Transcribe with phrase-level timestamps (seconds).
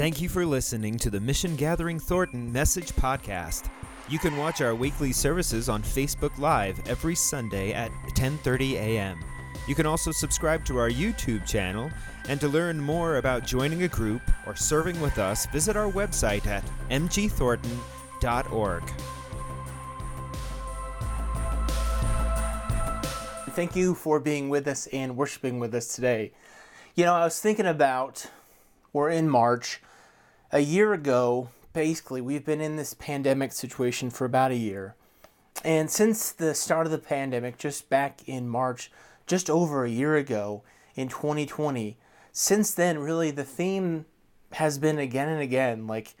[0.00, 3.68] Thank you for listening to the Mission Gathering Thornton Message Podcast.
[4.08, 9.22] You can watch our weekly services on Facebook Live every Sunday at 10:30 a.m.
[9.68, 11.90] You can also subscribe to our YouTube channel,
[12.30, 16.46] and to learn more about joining a group or serving with us, visit our website
[16.46, 18.82] at mgthornton.org.
[23.50, 26.32] Thank you for being with us and worshiping with us today.
[26.94, 28.30] You know, I was thinking about,
[28.94, 29.82] we're in March,
[30.52, 34.94] a year ago, basically, we've been in this pandemic situation for about a year.
[35.64, 38.90] And since the start of the pandemic, just back in March,
[39.26, 40.62] just over a year ago
[40.94, 41.96] in 2020,
[42.32, 44.06] since then, really, the theme
[44.52, 46.14] has been again and again like,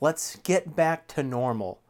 [0.00, 1.80] let's get back to normal.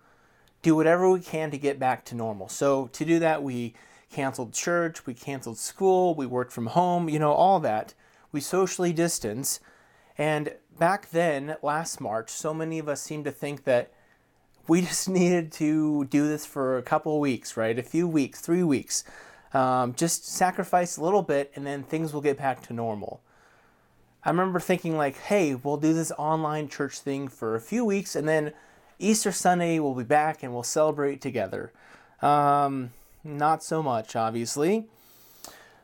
[0.62, 2.48] Do whatever we can to get back to normal.
[2.48, 3.74] So, to do that, we
[4.12, 7.94] canceled church, we canceled school, we worked from home, you know, all that.
[8.30, 9.60] We socially distance.
[10.20, 13.90] And back then, last March, so many of us seemed to think that
[14.68, 17.78] we just needed to do this for a couple weeks, right?
[17.78, 19.02] A few weeks, three weeks.
[19.54, 23.22] Um, just sacrifice a little bit and then things will get back to normal.
[24.22, 28.14] I remember thinking, like, hey, we'll do this online church thing for a few weeks
[28.14, 28.52] and then
[28.98, 31.72] Easter Sunday we'll be back and we'll celebrate together.
[32.20, 32.90] Um,
[33.24, 34.86] not so much, obviously.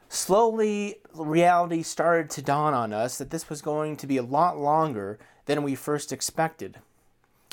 [0.09, 4.59] Slowly, reality started to dawn on us that this was going to be a lot
[4.59, 6.79] longer than we first expected.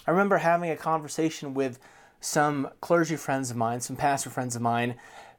[0.05, 1.79] I remember having a conversation with
[2.19, 4.95] some clergy friends of mine, some pastor friends of mine,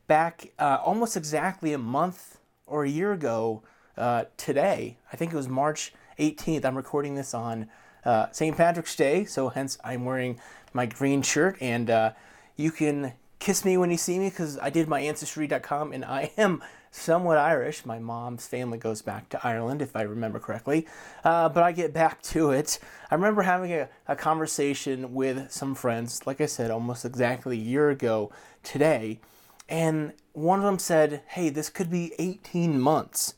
[0.06, 3.62] back uh, almost exactly a month or a year ago
[3.96, 4.98] uh, today.
[5.12, 6.64] I think it was March 18th.
[6.64, 7.68] I'm recording this on
[8.04, 8.56] uh, St.
[8.56, 10.40] Patrick's Day, so hence I'm wearing
[10.72, 11.56] my green shirt.
[11.60, 12.12] And uh,
[12.56, 16.32] you can kiss me when you see me because I did my ancestry.com and I
[16.36, 16.62] am
[16.94, 17.84] somewhat Irish.
[17.84, 20.86] My mom's family goes back to Ireland, if I remember correctly.
[21.24, 22.78] Uh, but I get back to it.
[23.10, 27.62] I remember having a, a conversation with some friends, like I said, almost exactly a
[27.62, 28.30] year ago
[28.62, 29.20] today.
[29.68, 33.34] And one of them said, Hey, this could be 18 months,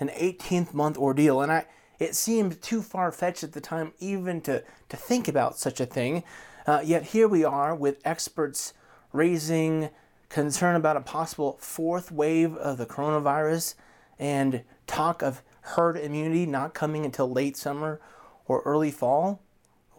[0.00, 1.40] an 18th month ordeal.
[1.40, 1.66] And I,
[2.00, 5.86] it seemed too far fetched at the time even to, to think about such a
[5.86, 6.24] thing.
[6.66, 8.74] Uh, yet here we are with experts
[9.12, 9.90] raising
[10.28, 13.74] concern about a possible fourth wave of the coronavirus
[14.18, 18.00] and talk of herd immunity not coming until late summer
[18.46, 19.40] or early fall.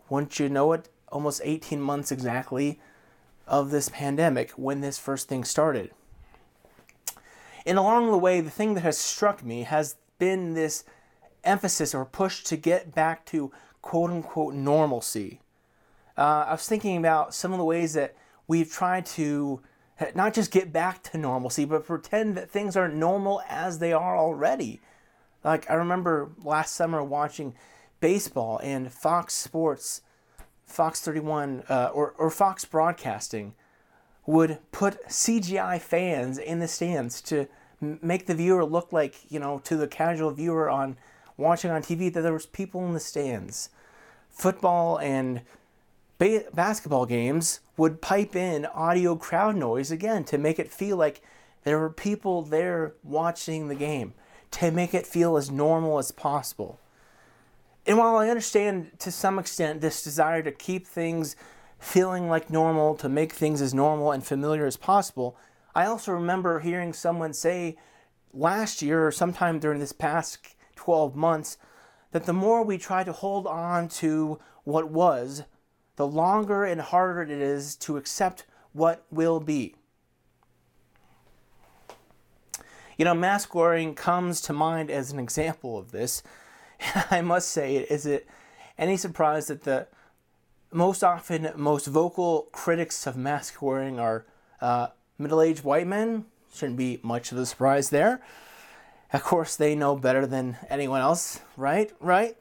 [0.10, 2.80] Once you know it, almost 18 months exactly
[3.48, 5.92] of this pandemic when this first thing started.
[7.66, 10.84] And along the way, the thing that has struck me has been this
[11.44, 13.52] emphasis or push to get back to
[13.82, 15.42] quote unquote normalcy.
[16.18, 18.16] Uh, I was thinking about some of the ways that
[18.48, 19.62] we've tried to
[20.16, 24.18] not just get back to normalcy, but pretend that things are normal as they are
[24.18, 24.80] already.
[25.44, 27.56] Like I remember last summer watching
[28.00, 30.02] baseball and Fox Sports,
[30.66, 33.54] Fox 31, uh, or, or Fox Broadcasting
[34.26, 37.48] would put CGI fans in the stands to
[37.82, 40.98] make the viewer look like, you know, to the casual viewer on
[41.38, 43.70] watching on TV that there was people in the stands.
[44.30, 45.42] Football and
[46.20, 51.24] ba- basketball games would pipe in audio crowd noise again to make it feel like
[51.64, 54.14] there were people there watching the game,
[54.52, 56.80] to make it feel as normal as possible.
[57.88, 61.36] And while I understand to some extent this desire to keep things
[61.80, 65.36] feeling like normal, to make things as normal and familiar as possible,
[65.74, 67.78] I also remember hearing someone say
[68.34, 70.40] last year or sometime during this past
[70.76, 71.58] 12 months
[72.12, 75.44] that the more we try to hold on to what was,
[76.00, 79.76] the longer and harder it is to accept what will be.
[82.98, 86.24] You know, mask wearing comes to mind as an example of this.
[87.12, 88.30] I must say, is it
[88.78, 89.88] any surprise that the
[90.72, 94.26] most often most vocal critics of mask wearing are
[94.62, 96.24] uh, middle aged white men?
[96.54, 98.22] Shouldn't be much of a surprise there.
[99.12, 101.92] Of course, they know better than anyone else, right?
[102.00, 102.38] Right?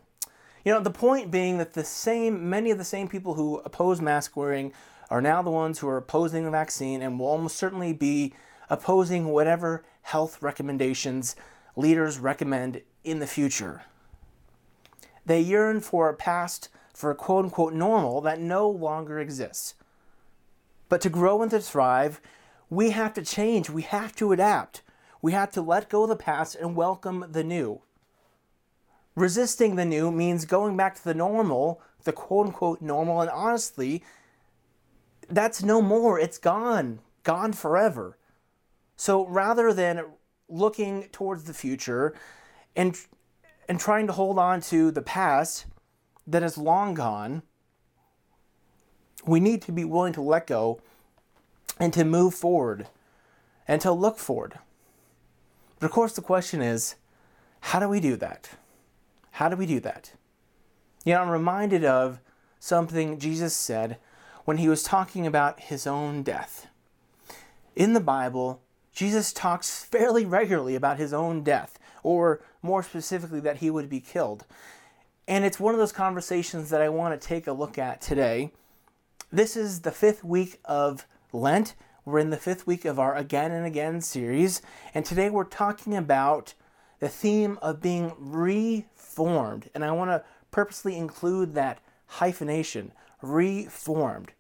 [0.68, 4.02] You know, the point being that the same, many of the same people who oppose
[4.02, 4.74] mask wearing
[5.08, 8.34] are now the ones who are opposing the vaccine and will almost certainly be
[8.68, 11.36] opposing whatever health recommendations
[11.74, 13.84] leaders recommend in the future.
[15.24, 19.74] They yearn for a past, for a quote unquote normal that no longer exists.
[20.90, 22.20] But to grow and to thrive,
[22.68, 24.82] we have to change, we have to adapt,
[25.22, 27.80] we have to let go of the past and welcome the new.
[29.18, 34.04] Resisting the new means going back to the normal, the quote unquote normal, and honestly,
[35.28, 36.20] that's no more.
[36.20, 38.16] It's gone, gone forever.
[38.94, 40.04] So rather than
[40.48, 42.14] looking towards the future
[42.76, 42.96] and
[43.68, 45.66] and trying to hold on to the past,
[46.24, 47.42] that is long gone,
[49.26, 50.80] we need to be willing to let go
[51.80, 52.86] and to move forward
[53.66, 54.60] and to look forward.
[55.80, 56.94] But of course, the question is
[57.62, 58.50] how do we do that?
[59.38, 60.14] How do we do that?
[61.04, 62.18] You know, I'm reminded of
[62.58, 63.98] something Jesus said
[64.44, 66.66] when he was talking about his own death.
[67.76, 68.60] In the Bible,
[68.92, 74.00] Jesus talks fairly regularly about his own death, or more specifically, that he would be
[74.00, 74.44] killed.
[75.28, 78.50] And it's one of those conversations that I want to take a look at today.
[79.30, 81.76] This is the fifth week of Lent.
[82.04, 84.62] We're in the fifth week of our Again and Again series,
[84.92, 86.54] and today we're talking about
[87.00, 89.70] the theme of being reformed.
[89.74, 92.92] And I want to purposely include that hyphenation
[93.22, 94.32] reformed.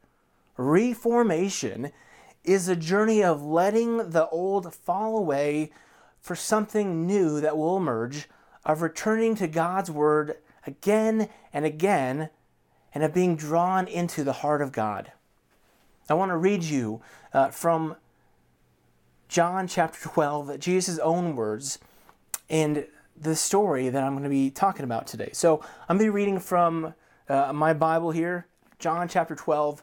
[0.56, 1.92] Reformation
[2.44, 5.70] is a journey of letting the old fall away
[6.20, 8.28] for something new that will emerge,
[8.64, 12.30] of returning to God's Word again and again,
[12.94, 15.12] and of being drawn into the heart of God.
[16.08, 17.02] I want to read you
[17.32, 17.96] uh, from
[19.28, 21.78] John chapter 12, Jesus' own words,
[22.50, 22.86] and
[23.16, 25.30] the story that I'm going to be talking about today.
[25.32, 26.94] So I'm going to be reading from
[27.28, 28.46] uh, my Bible here,
[28.78, 29.82] John chapter 12,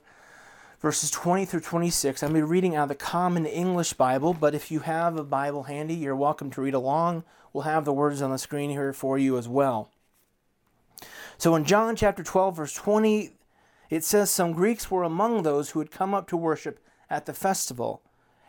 [0.80, 2.24] verses 20 through 26.
[2.24, 5.18] I'm going to be reading out of the Common English Bible, but if you have
[5.18, 7.24] a Bible handy, you're welcome to read along.
[7.54, 9.90] We'll have the words on the screen here for you as well.
[11.38, 13.32] So in John chapter 12, verse 20,
[13.90, 16.80] it says, Some Greeks were among those who had come up to worship
[17.10, 18.02] at the festival.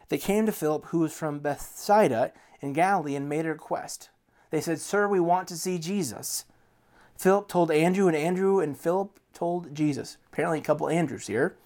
[0.09, 4.11] They came to Philip, who was from Bethsaida in Galilee, and made a request.
[4.51, 6.45] They said, Sir, we want to see Jesus.
[7.17, 10.17] Philip told Andrew, and Andrew and Philip told Jesus.
[10.33, 11.57] Apparently, a couple Andrews here.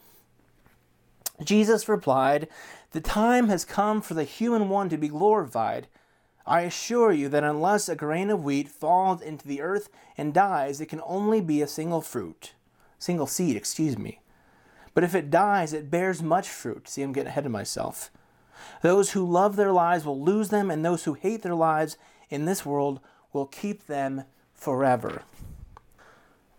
[1.42, 2.48] Jesus replied,
[2.92, 5.88] The time has come for the human one to be glorified.
[6.46, 10.80] I assure you that unless a grain of wheat falls into the earth and dies,
[10.80, 12.54] it can only be a single fruit
[13.00, 14.20] single seed, excuse me.
[14.94, 16.88] But if it dies, it bears much fruit.
[16.88, 18.10] See, I'm getting ahead of myself.
[18.82, 21.96] Those who love their lives will lose them, and those who hate their lives
[22.28, 23.00] in this world
[23.32, 24.24] will keep them
[24.54, 25.22] forever.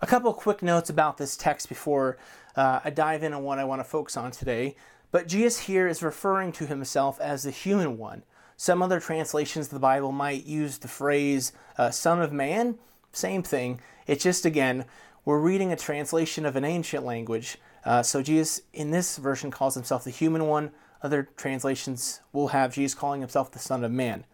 [0.01, 2.17] A couple quick notes about this text before
[2.55, 4.75] uh, I dive in on what I want to focus on today.
[5.11, 8.23] But Jesus here is referring to himself as the human one.
[8.57, 12.77] Some other translations of the Bible might use the phrase uh, Son of Man.
[13.11, 13.81] Same thing.
[14.07, 14.85] It's just, again,
[15.25, 17.57] we're reading a translation of an ancient language.
[17.83, 20.71] Uh, so Jesus, in this version, calls himself the human one.
[21.03, 24.25] Other translations will have Jesus calling himself the Son of Man.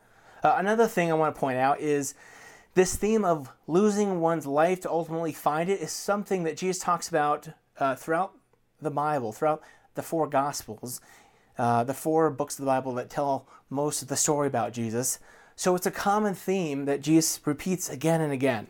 [0.43, 2.13] Uh, another thing I want to point out is
[2.73, 7.09] this theme of losing one's life to ultimately find it is something that Jesus talks
[7.09, 7.49] about
[7.79, 8.33] uh, throughout
[8.81, 9.63] the Bible, throughout
[9.95, 11.01] the four Gospels,
[11.57, 15.19] uh, the four books of the Bible that tell most of the story about Jesus.
[15.55, 18.67] So it's a common theme that Jesus repeats again and again.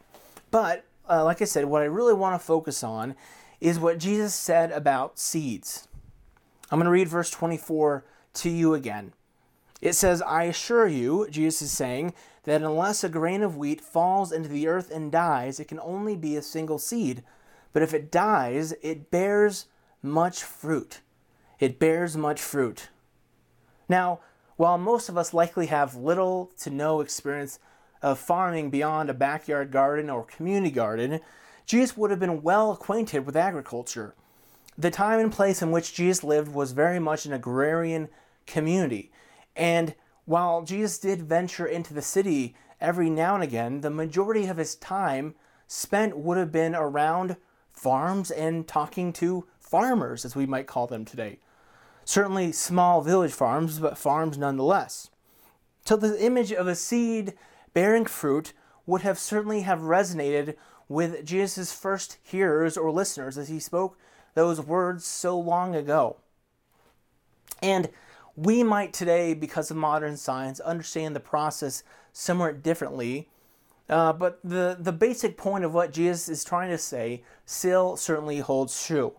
[0.52, 3.16] But uh, like I said, what I really want to focus on
[3.60, 5.88] is what Jesus said about seeds.
[6.72, 8.04] I'm going to read verse 24
[8.36, 9.14] to you again.
[9.82, 14.32] It says, I assure you, Jesus is saying, that unless a grain of wheat falls
[14.32, 17.24] into the earth and dies, it can only be a single seed.
[17.74, 19.66] But if it dies, it bears
[20.02, 21.02] much fruit.
[21.60, 22.90] It bears much fruit.
[23.88, 24.20] Now,
[24.56, 27.60] while most of us likely have little to no experience
[28.02, 31.20] of farming beyond a backyard garden or community garden,
[31.66, 34.16] Jesus would have been well acquainted with agriculture.
[34.78, 38.10] The time and place in which Jesus lived was very much an agrarian
[38.46, 39.12] community.
[39.56, 44.58] And while Jesus did venture into the city every now and again, the majority of
[44.58, 45.34] his time
[45.68, 47.38] spent would have been around
[47.74, 51.40] farms and talking to farmers, as we might call them today.
[52.06, 55.10] Certainly small village farms, but farms nonetheless.
[55.86, 57.34] So the image of a seed
[57.74, 58.54] bearing fruit
[58.86, 60.56] would have certainly have resonated
[60.88, 63.98] with Jesus' first hearers or listeners as he spoke
[64.38, 66.18] those words so long ago.
[67.62, 67.90] And
[68.36, 73.30] we might today, because of modern science, understand the process somewhat differently.
[73.90, 78.38] Uh, but the, the basic point of what Jesus is trying to say still certainly
[78.38, 79.14] holds true.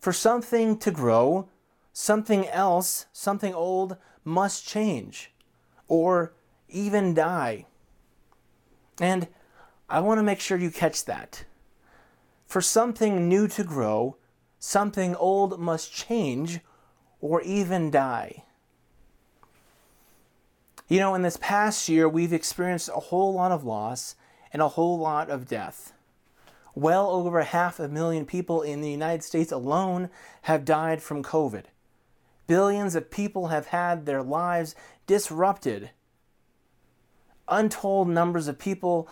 [0.00, 1.48] For something to grow,
[1.92, 5.30] something else, something old, must change.
[5.86, 6.32] Or
[6.68, 7.66] even die.
[9.00, 9.28] And
[9.88, 11.44] I want to make sure you catch that.
[12.48, 14.16] For something new to grow,
[14.58, 16.60] something old must change
[17.20, 18.44] or even die.
[20.88, 24.16] You know, in this past year, we've experienced a whole lot of loss
[24.50, 25.92] and a whole lot of death.
[26.74, 30.08] Well over half a million people in the United States alone
[30.42, 31.64] have died from COVID.
[32.46, 34.74] Billions of people have had their lives
[35.06, 35.90] disrupted
[37.48, 39.08] untold numbers of people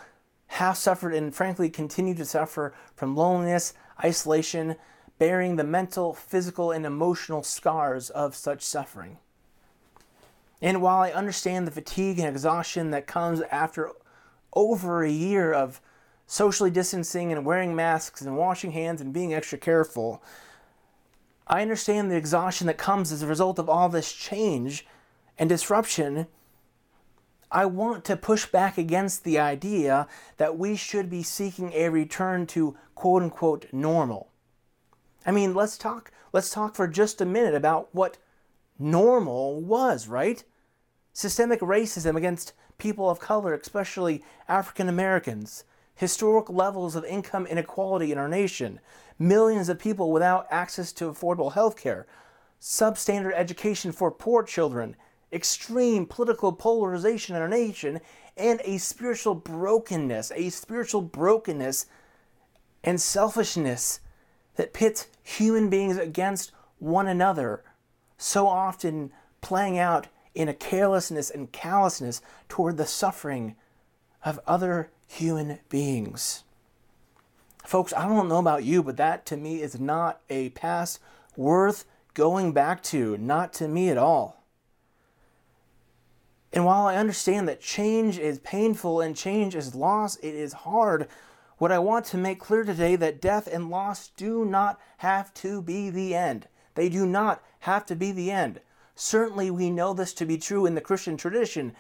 [0.49, 4.77] have suffered and frankly continue to suffer from loneliness, isolation,
[5.19, 9.19] bearing the mental, physical, and emotional scars of such suffering.
[10.63, 13.91] And while I understand the fatigue and exhaustion that comes after
[14.55, 15.81] over a year of
[16.27, 20.23] socially distancing and wearing masks and washing hands and being extra careful,
[21.47, 24.87] I understand the exhaustion that comes as a result of all this change
[25.39, 26.27] and disruption.
[27.51, 32.47] I want to push back against the idea that we should be seeking a return
[32.49, 34.31] to quote unquote normal.
[35.25, 38.19] I mean, let's talk let's talk for just a minute about what
[38.79, 40.43] normal was, right?
[41.13, 48.19] Systemic racism against people of color, especially African Americans, historic levels of income inequality in
[48.19, 48.81] our nation,
[49.19, 52.07] millions of people without access to affordable health care,
[52.61, 54.95] substandard education for poor children,
[55.33, 58.01] extreme political polarization in our nation,
[58.37, 61.87] and a spiritual brokenness, a spiritual brokenness
[62.85, 64.01] and selfishness
[64.57, 67.65] that pits human beings against one another,
[68.19, 73.57] so often playing out in a carelessness and callousness toward the suffering
[74.25, 76.45] of other human beings.
[77.65, 81.01] Folks, I don't know about you, but that to me is not a past
[81.37, 84.45] worth going back to, not to me at all.
[86.53, 91.09] And while I understand that change is painful and change is loss, it is hard.
[91.59, 95.63] What I want to make clear today that death and loss do not have to
[95.63, 96.49] be the end.
[96.75, 98.61] They do not have to be the end.
[98.95, 101.75] Certainly, we know this to be true in the Christian tradition.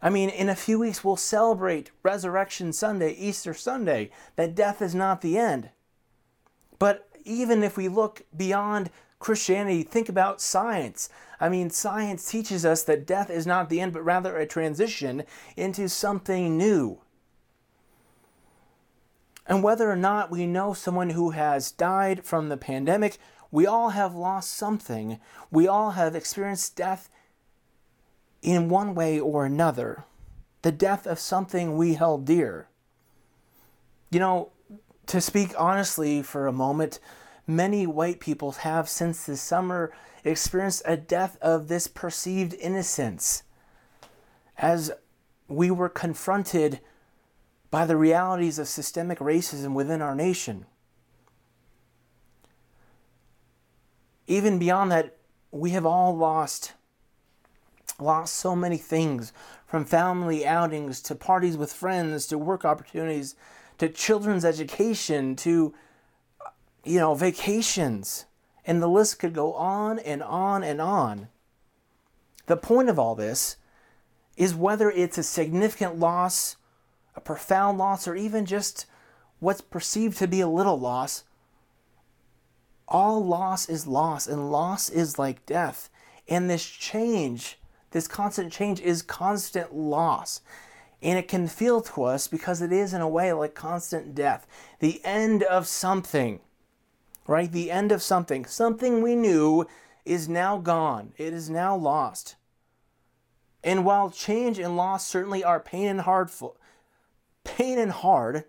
[0.00, 4.94] I mean, in a few weeks, we'll celebrate Resurrection Sunday, Easter Sunday, that death is
[4.94, 5.70] not the end.
[6.78, 11.08] But even if we look beyond Christianity, think about science.
[11.40, 15.24] I mean, science teaches us that death is not the end, but rather a transition
[15.56, 17.00] into something new.
[19.46, 23.18] And whether or not we know someone who has died from the pandemic,
[23.50, 25.20] we all have lost something.
[25.50, 27.08] We all have experienced death
[28.42, 30.04] in one way or another.
[30.62, 32.68] The death of something we held dear.
[34.10, 34.50] You know,
[35.06, 36.98] to speak honestly for a moment,
[37.46, 39.92] many white people have since this summer
[40.26, 43.42] experienced a death of this perceived innocence
[44.58, 44.90] as
[45.48, 46.80] we were confronted
[47.70, 50.66] by the realities of systemic racism within our nation.
[54.26, 55.16] Even beyond that,
[55.50, 56.72] we have all lost
[57.98, 59.32] lost so many things
[59.66, 63.34] from family outings to parties with friends to work opportunities
[63.78, 65.72] to children's education to
[66.84, 68.26] you know vacations
[68.66, 71.28] and the list could go on and on and on
[72.46, 73.56] the point of all this
[74.36, 76.56] is whether it's a significant loss
[77.14, 78.86] a profound loss or even just
[79.38, 81.24] what's perceived to be a little loss
[82.88, 85.88] all loss is loss and loss is like death
[86.28, 87.58] and this change
[87.96, 90.42] this constant change is constant loss.
[91.02, 94.46] And it can feel to us because it is, in a way, like constant death.
[94.80, 96.40] The end of something,
[97.26, 97.50] right?
[97.50, 98.44] The end of something.
[98.44, 99.66] Something we knew
[100.04, 102.36] is now gone, it is now lost.
[103.64, 106.30] And while change and loss certainly are pain and hard,
[107.42, 108.44] pain and hard,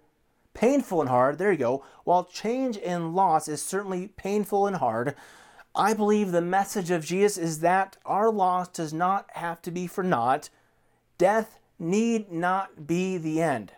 [0.53, 1.83] painful and hard, there you go.
[2.03, 5.15] While change and loss is certainly painful and hard,
[5.73, 9.87] I believe the message of Jesus is that our loss does not have to be
[9.87, 10.49] for naught.
[11.17, 13.71] Death need not be the end.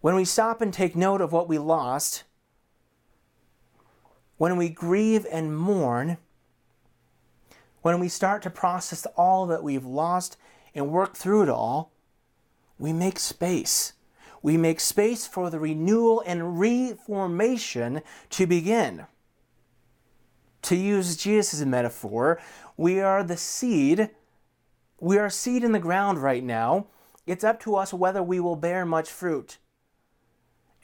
[0.00, 2.24] When we stop and take note of what we lost,
[4.36, 6.18] when we grieve and mourn,
[7.82, 10.36] when we start to process all that we've lost
[10.74, 11.92] and work through it all,
[12.78, 13.94] we make space.
[14.42, 19.06] We make space for the renewal and reformation to begin
[20.66, 22.40] to use Jesus metaphor,
[22.76, 24.10] we are the seed.
[24.98, 26.88] We are a seed in the ground right now.
[27.24, 29.58] It's up to us whether we will bear much fruit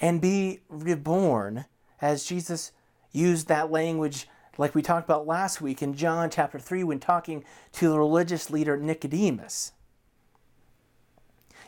[0.00, 1.64] and be reborn,
[2.00, 2.70] as Jesus
[3.12, 4.26] used that language
[4.58, 8.50] like we talked about last week in John chapter 3 when talking to the religious
[8.50, 9.72] leader Nicodemus.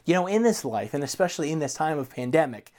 [0.04, 2.72] You know, in this life, and especially in this time of pandemic,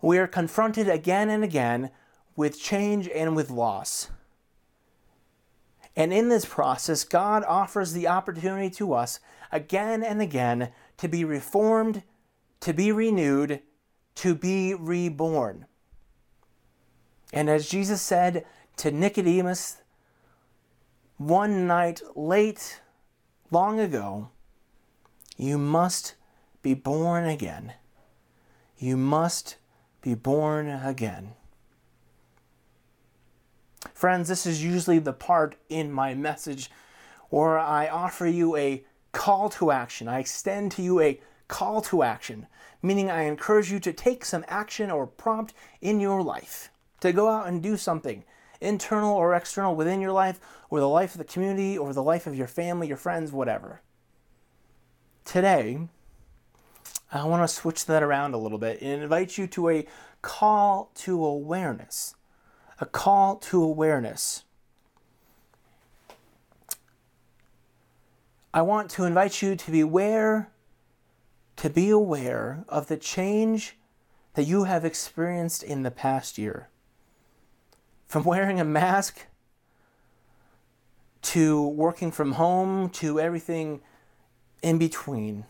[0.00, 1.90] we are confronted again and again
[2.36, 4.08] with change and with loss.
[5.96, 9.18] And in this process, God offers the opportunity to us
[9.50, 12.04] again and again to be reformed,
[12.60, 13.60] to be renewed,
[14.14, 15.66] to be reborn.
[17.32, 18.44] And as Jesus said
[18.78, 19.78] to Nicodemus
[21.16, 22.80] one night late,
[23.50, 24.30] long ago,
[25.36, 26.14] you must
[26.62, 27.74] be born again.
[28.78, 29.56] You must
[30.02, 31.34] be born again.
[33.94, 36.70] Friends, this is usually the part in my message
[37.28, 40.08] where I offer you a call to action.
[40.08, 42.46] I extend to you a call to action,
[42.82, 46.70] meaning I encourage you to take some action or prompt in your life,
[47.00, 48.24] to go out and do something,
[48.60, 52.26] internal or external, within your life, or the life of the community, or the life
[52.26, 53.82] of your family, your friends, whatever.
[55.24, 55.88] Today,
[57.12, 59.86] I want to switch that around a little bit and invite you to a
[60.22, 62.14] call to awareness.
[62.80, 64.44] A call to awareness.
[68.52, 70.50] I want to invite you to be aware
[71.60, 73.76] to be aware of the change
[74.32, 76.69] that you have experienced in the past year.
[78.10, 79.26] From wearing a mask
[81.22, 83.82] to working from home to everything
[84.64, 85.44] in between.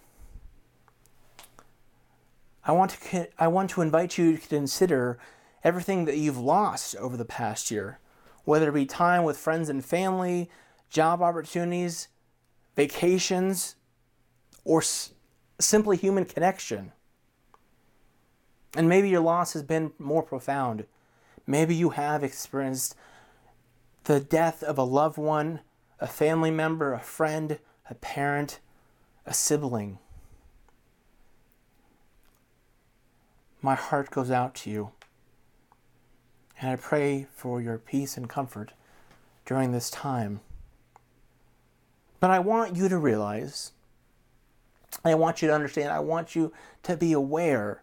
[2.63, 5.19] I want to I want to invite you to consider
[5.65, 7.99] everything that you've lost over the past year,
[8.45, 10.51] whether it be time with friends and family,
[10.91, 12.09] job opportunities,
[12.77, 13.77] vacations,
[14.67, 14.83] or
[15.59, 16.93] simply human connection.
[18.77, 20.85] And maybe your loss has been more profound.
[21.47, 22.95] Maybe you have experienced
[24.05, 25.61] the death of a loved one,
[25.99, 28.61] a family member, a friend, a parent,
[29.27, 29.99] a sibling.
[33.63, 34.91] My heart goes out to you.
[36.61, 38.73] And I pray for your peace and comfort
[39.45, 40.41] during this time.
[42.21, 43.73] But I want you to realize
[45.05, 47.83] I want you to understand, I want you to be aware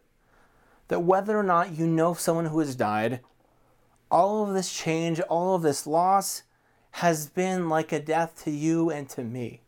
[0.89, 3.21] that whether or not you know someone who has died,
[4.09, 6.43] all of this change, all of this loss
[6.91, 9.61] has been like a death to you and to me.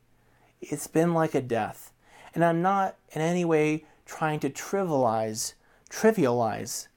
[0.61, 1.91] It's been like a death.
[2.33, 5.53] And I'm not in any way trying to trivialize,
[5.89, 6.87] trivialize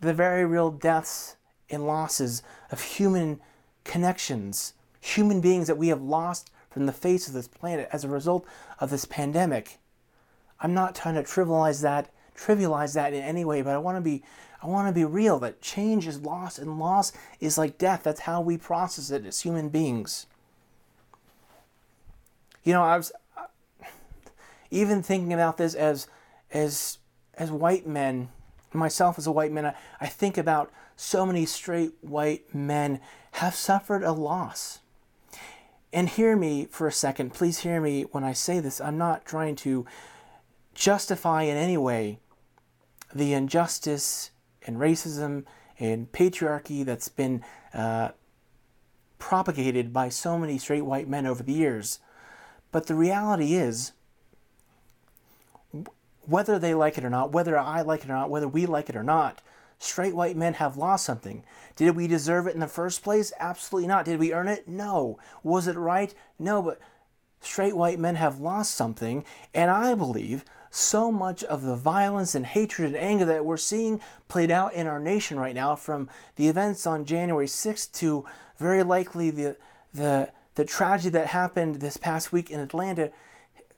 [0.00, 1.36] the very real deaths
[1.70, 3.40] and losses of human
[3.84, 8.08] connections, human beings that we have lost from the face of this planet as a
[8.08, 8.46] result
[8.78, 9.78] of this pandemic.
[10.60, 14.00] I'm not trying to trivialize that, trivialize that in any way, but I want to
[14.00, 14.22] be
[14.62, 18.02] I want to be real that change is loss and loss is like death.
[18.02, 20.26] That's how we process it as human beings.
[22.64, 23.12] You know, I was
[24.70, 26.08] even thinking about this as
[26.50, 26.98] as
[27.34, 28.30] as white men,
[28.72, 33.00] myself as a white man, I, I think about so many straight white men
[33.32, 34.80] have suffered a loss.
[35.92, 37.32] And hear me for a second.
[37.32, 38.80] Please hear me when I say this.
[38.80, 39.86] I'm not trying to
[40.74, 42.18] justify in any way
[43.14, 44.30] the injustice
[44.66, 45.44] and racism
[45.78, 47.42] and patriarchy that's been
[47.72, 48.10] uh,
[49.18, 52.00] propagated by so many straight white men over the years.
[52.70, 53.92] But the reality is,
[56.22, 58.90] whether they like it or not, whether I like it or not, whether we like
[58.90, 59.40] it or not,
[59.78, 61.44] straight white men have lost something.
[61.76, 63.32] Did we deserve it in the first place?
[63.38, 64.04] Absolutely not.
[64.04, 64.68] Did we earn it?
[64.68, 65.18] No.
[65.42, 66.12] Was it right?
[66.38, 66.80] No, but
[67.40, 72.46] straight white men have lost something, and I believe so much of the violence and
[72.46, 76.48] hatred and anger that we're seeing played out in our nation right now from the
[76.48, 78.24] events on January 6th to
[78.58, 79.56] very likely the
[79.94, 83.12] the the tragedy that happened this past week in Atlanta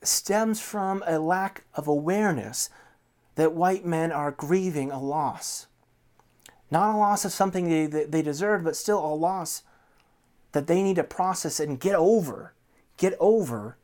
[0.03, 2.71] stems from a lack of awareness
[3.35, 5.67] that white men are grieving a loss.
[6.71, 9.63] Not a loss of something they, they deserved, but still a loss
[10.53, 12.55] that they need to process and get over.
[12.97, 13.77] Get over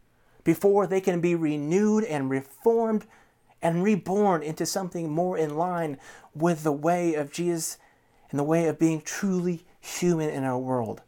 [0.47, 3.05] before they can be renewed and reformed
[3.61, 5.99] and reborn into something more in line
[6.37, 7.79] with the way of Jesus
[8.31, 11.03] and the way of being truly human in our world.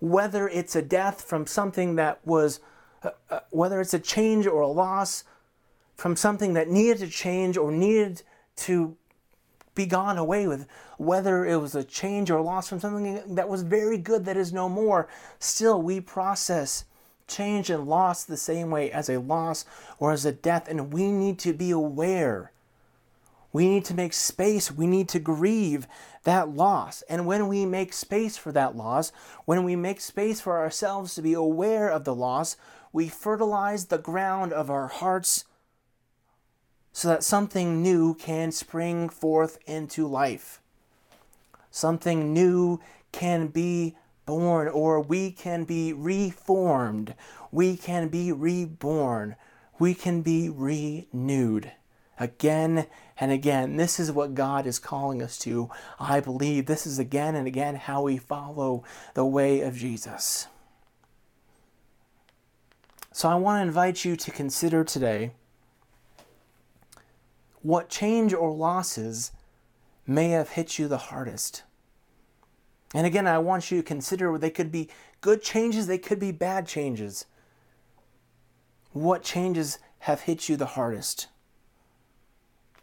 [0.00, 2.58] Whether it's a death from something that was,
[3.04, 5.22] uh, uh, whether it's a change or a loss
[5.94, 8.24] from something that needed to change or needed
[8.56, 8.96] to
[9.76, 10.66] be gone away with,
[10.98, 14.52] whether it was a change or loss from something that was very good that is
[14.52, 16.84] no more, still we process
[17.32, 19.64] change and loss the same way as a loss
[19.98, 22.52] or as a death, and we need to be aware.
[23.52, 24.72] We need to make space.
[24.72, 25.86] We need to grieve
[26.24, 27.02] that loss.
[27.08, 29.12] And when we make space for that loss,
[29.44, 32.56] when we make space for ourselves to be aware of the loss,
[32.92, 35.44] we fertilize the ground of our hearts
[36.92, 40.60] so that something new can spring forth into life.
[41.70, 42.80] Something new
[43.12, 47.14] can be born, or we can be reformed.
[47.50, 49.36] We can be reborn.
[49.78, 51.72] We can be renewed
[52.18, 52.86] again
[53.18, 53.76] and again.
[53.76, 55.70] This is what God is calling us to.
[55.98, 60.46] I believe this is again and again how we follow the way of Jesus.
[63.12, 65.32] So I want to invite you to consider today
[67.60, 69.32] what change or losses
[70.06, 71.62] may have hit you the hardest.
[72.94, 74.88] And again, I want you to consider they could be
[75.20, 77.26] good changes, they could be bad changes.
[78.92, 81.28] What changes have hit you the hardest?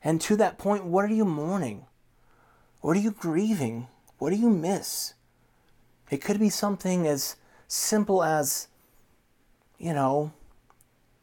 [0.04, 1.86] And to that point, what are you mourning?
[2.82, 3.88] What are you grieving?
[4.18, 5.14] What do you miss?
[6.10, 7.36] It could be something as
[7.68, 8.68] simple as,
[9.78, 10.32] you know,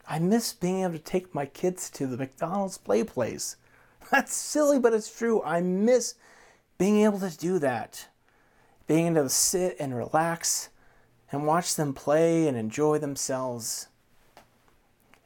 [0.08, 3.56] I miss being able to take my kids to the McDonald's play place.
[4.10, 5.42] That's silly, but it's true.
[5.42, 6.14] I miss
[6.78, 8.06] being able to do that.
[8.86, 10.68] Being able to sit and relax
[11.32, 13.88] and watch them play and enjoy themselves.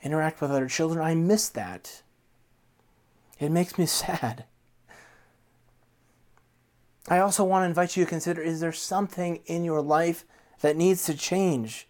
[0.03, 1.05] Interact with other children.
[1.05, 2.03] I miss that.
[3.39, 4.45] It makes me sad.
[7.09, 10.25] I also want to invite you to consider is there something in your life
[10.61, 11.89] that needs to change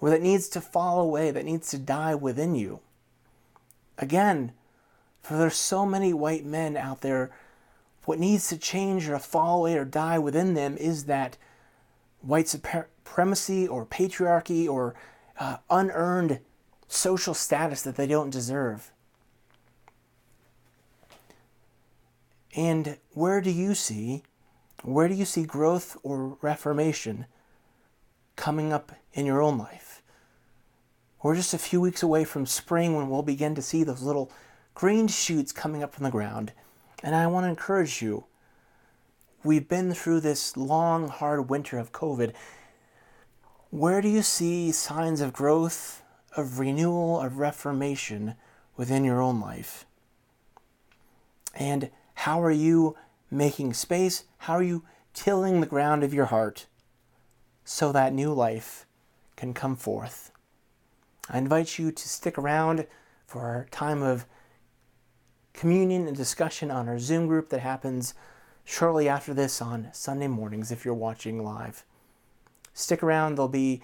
[0.00, 2.80] or that needs to fall away, that needs to die within you?
[3.98, 4.52] Again,
[5.20, 7.30] for there's so many white men out there,
[8.04, 11.36] what needs to change or fall away or die within them is that
[12.20, 14.94] white supremacy or patriarchy or
[15.38, 16.40] uh, unearned
[16.88, 18.92] social status that they don't deserve.
[22.54, 24.22] And where do you see,
[24.82, 27.26] where do you see growth or reformation
[28.36, 30.02] coming up in your own life?
[31.22, 34.30] We're just a few weeks away from spring when we'll begin to see those little
[34.74, 36.52] green shoots coming up from the ground.
[37.02, 38.24] And I want to encourage you.
[39.42, 42.32] We've been through this long, hard winter of COVID.
[43.70, 46.02] Where do you see signs of growth,
[46.36, 48.34] of renewal, of reformation
[48.76, 49.84] within your own life?
[51.54, 52.96] And how are you
[53.30, 54.24] making space?
[54.38, 56.66] How are you tilling the ground of your heart
[57.64, 58.86] so that new life
[59.34, 60.30] can come forth?
[61.28, 62.86] I invite you to stick around
[63.26, 64.26] for our time of
[65.54, 68.14] communion and discussion on our Zoom group that happens
[68.64, 71.84] shortly after this on Sunday mornings if you're watching live.
[72.74, 73.82] Stick around, there'll be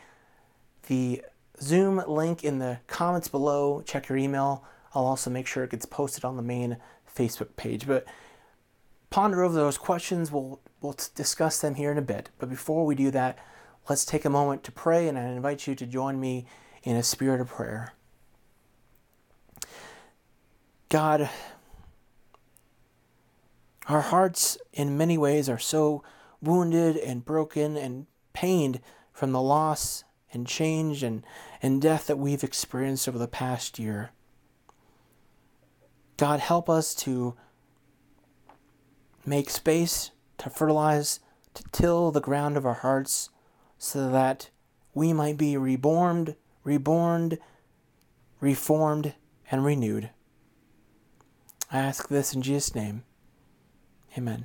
[0.87, 1.23] the
[1.61, 3.83] Zoom link in the comments below.
[3.83, 4.65] Check your email.
[4.95, 6.79] I'll also make sure it gets posted on the main
[7.15, 7.87] Facebook page.
[7.87, 8.07] But
[9.11, 10.33] ponder over those questions.
[10.33, 12.31] We'll, we'll discuss them here in a bit.
[12.39, 13.39] But before we do that,
[13.89, 16.47] let's take a moment to pray, and I invite you to join me
[16.83, 17.93] in a spirit of prayer.
[20.89, 21.29] God,
[23.89, 26.05] our hearts, in many ways, are so
[26.43, 28.81] wounded and broken and pained
[29.13, 31.25] from the loss and change and,
[31.63, 34.11] and death that we've experienced over the past year.
[36.19, 37.35] God, help us to
[39.25, 41.21] make space, to fertilize,
[41.55, 43.31] to till the ground of our hearts
[43.79, 44.51] so that
[44.93, 47.39] we might be reborn, reborn,
[48.41, 49.15] reformed,
[49.51, 50.11] and renewed.
[51.71, 53.05] I ask this in Jesus' name.
[54.19, 54.45] Amen.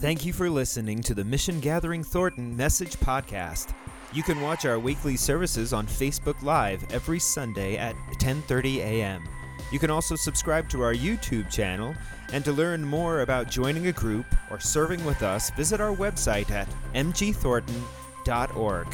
[0.00, 3.72] Thank you for listening to the Mission Gathering Thornton Message Podcast.
[4.12, 9.26] You can watch our weekly services on Facebook Live every Sunday at 10:30 a.m.
[9.72, 11.94] You can also subscribe to our YouTube channel,
[12.34, 16.50] and to learn more about joining a group or serving with us, visit our website
[16.50, 18.86] at mgthornton.org.